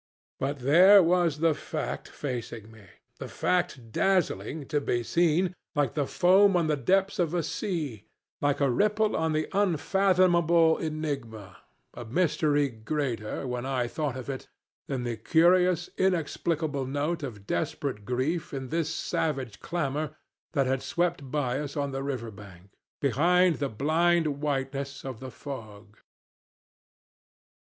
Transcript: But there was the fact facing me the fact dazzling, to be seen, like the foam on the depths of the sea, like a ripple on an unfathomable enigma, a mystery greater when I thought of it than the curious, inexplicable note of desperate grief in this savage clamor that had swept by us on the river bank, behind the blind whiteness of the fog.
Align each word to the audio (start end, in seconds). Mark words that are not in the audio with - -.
But 0.39 0.57
there 0.61 1.03
was 1.03 1.41
the 1.45 1.53
fact 1.53 2.07
facing 2.09 2.71
me 2.71 2.87
the 3.19 3.27
fact 3.27 3.91
dazzling, 3.91 4.65
to 4.69 4.81
be 4.81 5.03
seen, 5.03 5.53
like 5.75 5.93
the 5.93 6.07
foam 6.07 6.57
on 6.57 6.65
the 6.65 6.75
depths 6.75 7.19
of 7.19 7.29
the 7.29 7.43
sea, 7.43 8.05
like 8.41 8.59
a 8.59 8.71
ripple 8.71 9.15
on 9.15 9.35
an 9.35 9.45
unfathomable 9.53 10.79
enigma, 10.79 11.57
a 11.93 12.03
mystery 12.03 12.67
greater 12.69 13.45
when 13.45 13.63
I 13.67 13.85
thought 13.87 14.17
of 14.17 14.27
it 14.27 14.47
than 14.87 15.03
the 15.03 15.17
curious, 15.17 15.87
inexplicable 15.99 16.87
note 16.87 17.21
of 17.21 17.45
desperate 17.45 18.03
grief 18.03 18.55
in 18.55 18.69
this 18.69 18.89
savage 18.91 19.59
clamor 19.59 20.15
that 20.53 20.65
had 20.65 20.81
swept 20.81 21.29
by 21.29 21.59
us 21.59 21.77
on 21.77 21.91
the 21.91 22.01
river 22.01 22.31
bank, 22.31 22.71
behind 23.01 23.57
the 23.57 23.69
blind 23.69 24.41
whiteness 24.41 25.05
of 25.05 25.19
the 25.19 25.29
fog. 25.29 25.97